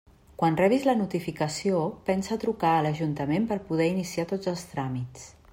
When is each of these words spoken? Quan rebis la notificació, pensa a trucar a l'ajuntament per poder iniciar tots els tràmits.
Quan 0.41 0.55
rebis 0.59 0.87
la 0.89 0.95
notificació, 1.01 1.83
pensa 2.09 2.33
a 2.37 2.41
trucar 2.45 2.73
a 2.79 2.81
l'ajuntament 2.87 3.49
per 3.53 3.61
poder 3.71 3.91
iniciar 3.95 4.29
tots 4.33 4.55
els 4.55 4.69
tràmits. 4.75 5.33